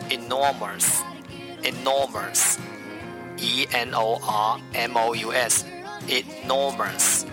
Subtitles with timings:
[0.10, 1.02] enormous
[1.62, 2.58] enormous
[3.42, 7.26] E N O R M O U S，enormous，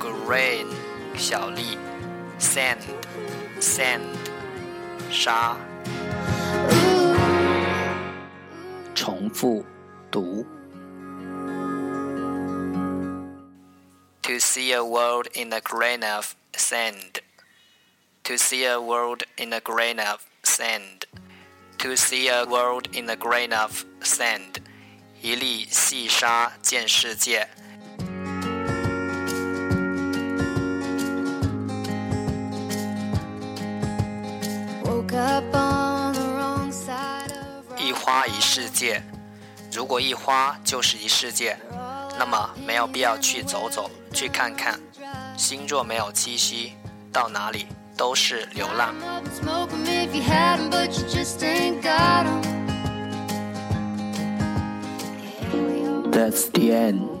[0.00, 0.66] grain,
[1.16, 1.78] 小粒。
[2.38, 2.82] sand,
[3.60, 4.02] sand,
[5.10, 5.56] 沙。
[8.94, 9.64] 重复
[10.10, 10.46] 读。
[14.22, 17.20] To see a world in a grain of sand.
[18.24, 21.06] To see a world in a grain of sand.
[21.78, 24.60] To see a world in a grain of sand.
[25.22, 27.48] 一粒细沙见世界。
[37.77, 39.01] 一花一世界，
[39.71, 41.57] 如果一花就是一世界，
[42.17, 44.79] 那么没有必要去走走，去看看。
[45.37, 46.73] 心若没有栖息，
[47.11, 47.65] 到哪里
[47.97, 48.93] 都是流浪。
[56.11, 57.20] That's the end.